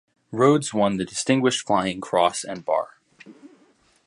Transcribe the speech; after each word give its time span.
Rhodes 0.31 0.73
won 0.73 0.97
the 0.97 1.05
Distinguished 1.05 1.63
Flying 1.67 2.01
Cross 2.01 2.43
and 2.43 2.65
Bar. 2.65 2.97